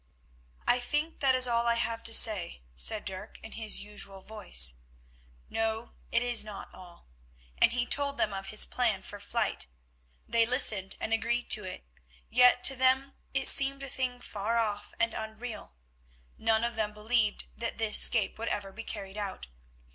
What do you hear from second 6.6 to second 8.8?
all," and he told them of his